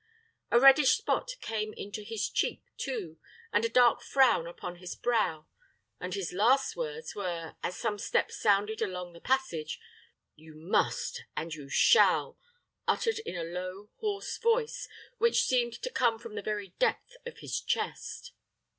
A 0.49 0.59
reddish 0.59 0.97
spot 0.97 1.29
came 1.41 1.73
into 1.73 2.01
his 2.01 2.27
cheek 2.27 2.63
too, 2.75 3.19
and 3.53 3.63
a 3.63 3.69
dark 3.69 4.01
frown 4.01 4.47
upon 4.47 4.77
his 4.77 4.95
brow; 4.95 5.45
and 5.99 6.15
his 6.15 6.33
last 6.33 6.75
words 6.75 7.13
were, 7.13 7.53
as 7.61 7.77
some 7.77 7.99
steps 7.99 8.35
sounded 8.39 8.81
along 8.81 9.13
the 9.13 9.21
passage, 9.21 9.79
"You 10.35 10.55
must, 10.55 11.25
and 11.37 11.53
you 11.53 11.69
shall," 11.69 12.39
uttered 12.87 13.19
in 13.27 13.35
a 13.37 13.43
low, 13.43 13.91
hoarse 13.99 14.39
voice, 14.39 14.87
which 15.19 15.43
seemed 15.43 15.79
to 15.83 15.91
come 15.91 16.17
from 16.17 16.33
the 16.33 16.41
very 16.41 16.69
depth 16.79 17.17
of 17.27 17.37
his 17.37 17.59
chest. 17.61 18.31